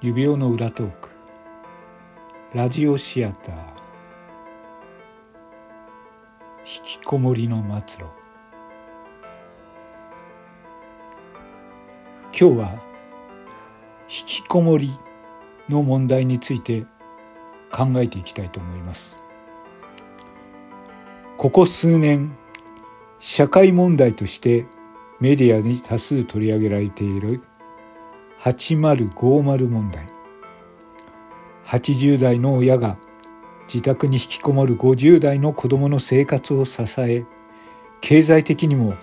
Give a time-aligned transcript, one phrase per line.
[0.00, 1.08] 指輪の裏トーク。
[2.54, 3.56] ラジオシアター。
[6.60, 8.10] 引きこもりの末路。
[12.30, 12.80] 今日は
[14.08, 14.92] 引きこもり
[15.68, 16.86] の問題について
[17.72, 19.16] 考えていきたいと思います。
[21.36, 22.36] ここ数年
[23.18, 24.64] 社会問題として
[25.18, 27.42] メディアに多数取り上げられている
[28.40, 30.06] 8050問題。
[31.64, 32.96] 80代の親が
[33.66, 37.24] 自宅に引きこもる50代の子供の生活を支え
[38.00, 38.94] 経済的にも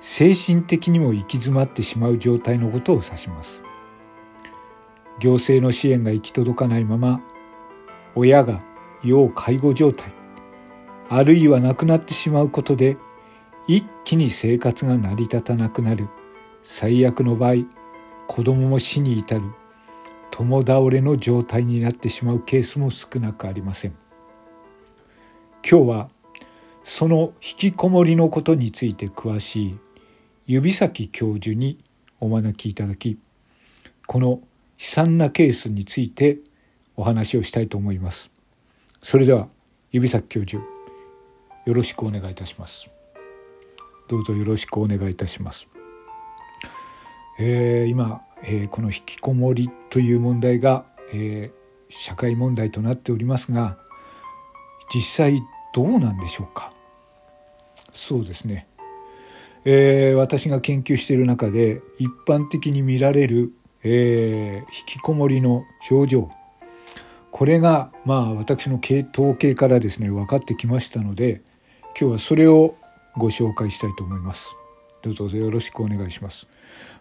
[0.00, 3.62] 精神的にも行き詰まってしまう状態のことを指します。
[5.20, 7.20] 行政の支援が行き届かないまま
[8.14, 8.62] 親が
[9.02, 10.12] 要介護状態
[11.08, 12.96] あるいは亡くなってしまうことで
[13.66, 16.08] 一気に生活が成り立たなくなる
[16.62, 17.64] 最悪の場合
[18.28, 19.42] 子供も死に至る
[20.30, 23.96] 共倒れの状態になってしまうケースも少なくありません。
[25.68, 26.10] 今日は
[26.84, 29.78] その引きこもりのことについて詳しい
[30.46, 31.78] 指先教授に
[32.20, 33.18] お招きいただき
[34.06, 34.40] この悲
[34.78, 36.38] 惨なケースについて
[36.96, 38.30] お話をしたいと思います。
[39.02, 39.48] それでは
[39.90, 40.62] 指先教授
[41.64, 42.88] よろしくお願いいたします。
[44.06, 45.66] どうぞよろしくお願いいたします。
[47.40, 51.52] えー、今、えー、この引きこもりという問題が、えー、
[51.88, 53.78] 社会問題となっておりますが
[54.92, 55.40] 実際
[55.72, 56.72] どうなんでしょうか？
[57.92, 58.66] そうですね、
[59.64, 63.52] えー、私が研究している中で一般的に見られる、
[63.84, 66.30] えー、引きこもりの症状
[67.30, 71.42] これがまあ私の統計からですね分かってきましたので
[71.98, 72.74] 今日はそれを
[73.16, 74.56] ご紹介したいと思います。
[75.02, 76.46] どうぞよろしくお願いします。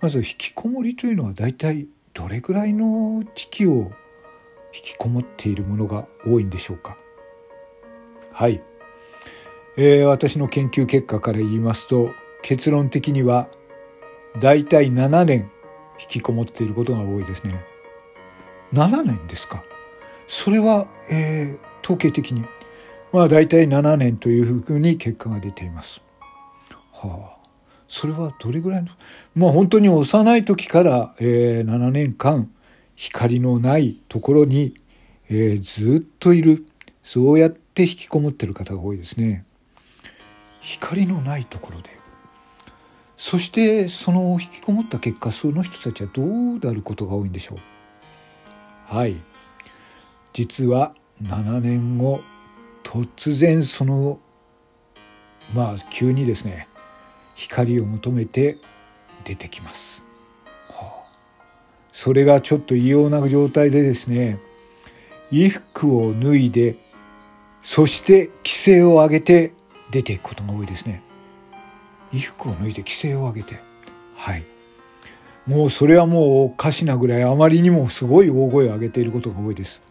[0.00, 3.92] まず引きこもりというのは大体どれぐらいの時期を
[4.74, 6.96] 引きこもっているものが多いんでしょうか？
[8.32, 8.62] はい、
[9.76, 12.10] えー、私の研究結果から言いますと
[12.42, 13.48] 結論的には
[14.40, 15.50] 大体7年
[16.00, 17.62] 引きこもっていることが多いですね。
[18.72, 19.62] 7年ですか？
[20.26, 22.44] それは、えー、統計的に。
[23.12, 26.00] まあ大体7年というふうに結果が出ています。
[26.92, 27.41] はあ。
[27.94, 28.88] それはどれぐらいの？
[29.34, 32.50] まあ本当に幼い時から、えー、7年間
[32.96, 34.74] 光のないところに、
[35.28, 36.64] えー、ずっといる。
[37.02, 39.44] そうやって引きこもってる方が多いですね。
[40.62, 41.90] 光のないところで。
[43.18, 47.58] そしてその引きこもった結果その人たちはどうなることが多いんでしょう？
[48.86, 49.16] はい。
[50.32, 52.22] 実は7年後
[52.84, 54.18] 突然その
[55.52, 56.68] まあ急にですね
[57.34, 58.58] 光を求めて
[59.24, 60.04] 出てきます。
[60.70, 61.12] はあ、
[61.92, 64.38] それがちょっと異様な状態でですね
[65.30, 66.76] 衣服を脱いで
[67.62, 69.54] そして規制を上げて
[69.90, 71.02] 出ていくことが多いですね。
[72.10, 73.60] 衣服を脱いで規制を上げて
[74.16, 74.44] はい
[75.46, 79.82] もうそれはもうおかしなぐらいあまりにもすごい大声を上げていることが多いです。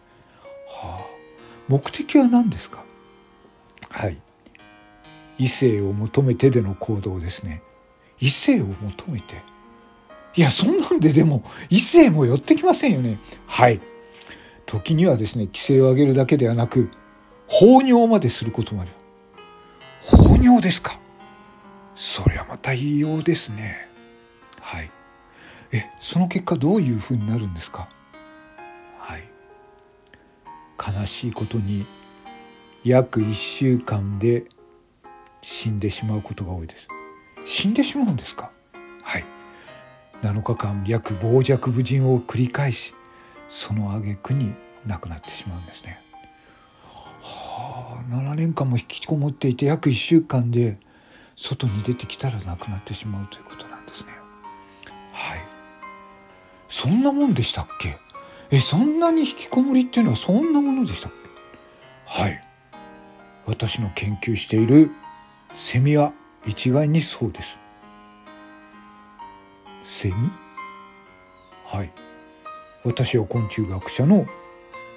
[0.66, 1.06] はあ、
[1.68, 2.84] 目的は何ですか？
[3.90, 4.16] はい
[5.38, 7.62] 異性を求めてでの行動ですね。
[8.20, 9.42] 異性を求めて。
[10.34, 13.20] いやそんなんででも異性も寄ってきませんよね。
[13.46, 13.80] はい。
[14.66, 16.90] 時にはですね規制を上げるだけではなく
[17.46, 18.90] 放尿まですることもある
[20.00, 20.98] 放尿ですか。
[21.94, 23.88] それはまた異様ですね。
[24.60, 24.90] はい。
[25.72, 27.88] えその結果どういうふうになるんですか。
[28.98, 29.28] はい。
[30.78, 31.86] 悲しいことに
[32.84, 34.46] 約1週間で
[35.42, 36.88] 死んでしまうことが多いです。
[37.44, 38.50] 死んでしまうんですか？
[39.02, 39.24] はい。
[40.22, 42.94] 7日間約傍若無人を繰り返し
[43.48, 44.54] その挙句に
[44.86, 46.00] 亡くなってしまうんですね。
[47.20, 50.78] はあ7年間も引きこもっていて約1週間で
[51.34, 54.12] 外に出てきたら亡くなってしまうということなんですね。
[55.12, 55.40] はい。
[56.68, 57.98] そんなもんでしたっけ？
[58.50, 61.12] えそんなに引きこもりっていうのはそんなものでしたっ
[62.06, 62.22] け？
[62.22, 62.44] はい。
[63.46, 64.92] 私の研究している
[65.54, 66.12] セミは
[66.46, 67.58] 一概にそうです。
[69.84, 70.14] セミ？
[71.64, 71.92] はい。
[72.84, 74.26] 私は昆虫学者の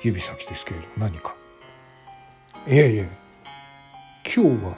[0.01, 1.35] 指先ですけれど何か？
[2.67, 3.05] いやいや、
[4.25, 4.77] 今日は、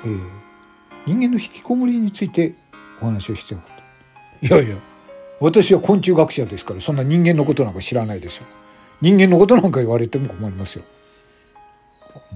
[0.00, 0.30] えー、
[1.06, 2.54] 人間の引きこもりについて
[3.00, 3.78] お話をしてたかっ
[4.40, 4.56] た。
[4.56, 4.76] いやいや、
[5.40, 8.46] 私は昆虫学者ですから、そんな人間のことなんか知らないですよ。
[9.00, 10.84] 人間のことなんか言われても困りますよ。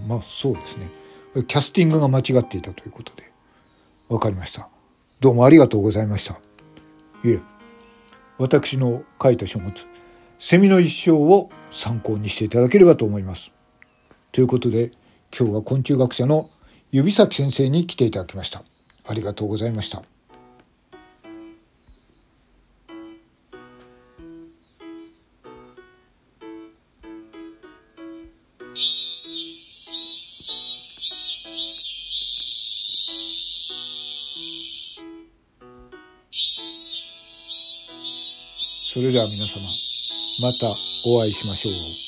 [0.06, 0.88] まあそうですね。
[1.34, 3.24] キャスティングが間違っていたということで
[4.08, 4.68] 分かりました
[5.20, 6.34] どうもありがとうございました
[7.24, 7.40] いえ
[8.38, 9.72] 私の書いた書物
[10.38, 13.50] セミの一生を参考にしていただければと思います。
[14.30, 14.92] ということで
[15.36, 16.48] 今日は昆虫学者の
[16.92, 18.62] 指崎先生に来ていただきました。
[19.06, 20.02] ありがとうございました。
[38.90, 39.68] それでは皆様、
[40.40, 40.66] また
[41.04, 42.07] お会いしましょう。